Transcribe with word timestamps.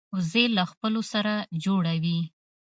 وزې 0.15 0.43
له 0.57 0.63
خپلو 0.71 1.01
سره 1.11 1.33
جوړه 1.63 1.93
وي 2.03 2.19